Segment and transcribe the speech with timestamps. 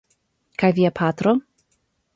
[0.63, 1.37] Kaj via patro?